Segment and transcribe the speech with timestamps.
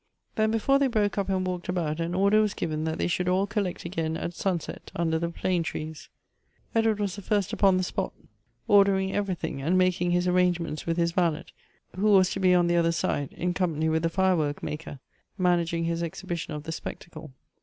[0.33, 3.29] Then, before they broke up and walked about, an order was given that they should
[3.29, 6.09] all collect again at sunset under the plane trees.
[6.73, 8.11] Edward was the first upon the spot,
[8.67, 11.45] ordering everything, and making his arrangements with his valet,
[11.95, 14.97] who was to be on the other side, in com pany with the firework maker,
[15.37, 17.29] managing his exhibition of the spectacle.